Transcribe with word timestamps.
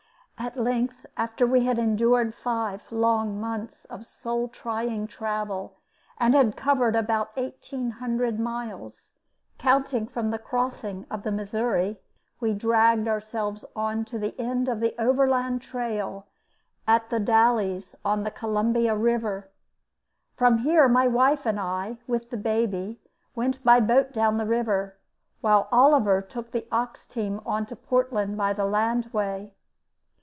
]At 0.51 0.57
length, 0.57 1.05
after 1.15 1.45
we 1.45 1.65
had 1.65 1.77
endured 1.77 2.33
five 2.33 2.91
long 2.91 3.39
months 3.39 3.85
of 3.85 4.07
soul 4.07 4.47
trying 4.47 5.05
travel 5.05 5.77
and 6.17 6.33
had 6.33 6.57
covered 6.57 6.95
about 6.95 7.29
eighteen 7.37 7.91
hundred 7.91 8.39
miles, 8.39 9.13
counting 9.59 10.07
from 10.07 10.31
the 10.31 10.39
crossing 10.39 11.05
of 11.11 11.21
the 11.21 11.31
Missouri, 11.31 11.99
we 12.39 12.55
dragged 12.55 13.07
ourselves 13.07 13.65
on 13.75 14.03
to 14.05 14.17
the 14.17 14.33
end 14.39 14.67
of 14.67 14.79
the 14.79 14.95
Overland 14.97 15.61
Trail 15.61 16.25
at 16.87 17.11
The 17.11 17.19
Dalles 17.19 17.95
on 18.03 18.23
the 18.23 18.31
Columbia 18.31 18.95
River. 18.95 19.47
From 20.33 20.57
here 20.57 20.87
my 20.87 21.05
wife 21.05 21.45
and 21.45 21.59
I, 21.59 21.99
with 22.07 22.31
the 22.31 22.37
baby, 22.37 22.99
went 23.35 23.63
by 23.63 23.79
boat 23.79 24.11
down 24.11 24.37
the 24.39 24.47
river, 24.47 24.97
while 25.41 25.69
Oliver 25.71 26.19
took 26.19 26.49
the 26.49 26.65
ox 26.71 27.05
team 27.05 27.41
on 27.45 27.67
to 27.67 27.75
Portland 27.75 28.37
by 28.37 28.53
the 28.53 28.65
land 28.65 29.05
way. 29.13 29.53